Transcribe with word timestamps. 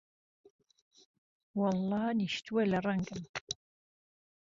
وهڵڵا 1.57 2.05
نیشتووه 2.19 2.63
له 2.71 2.77
رهنگم 2.85 3.21